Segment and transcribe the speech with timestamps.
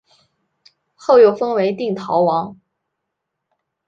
[0.95, 2.59] 后又封为定陶王。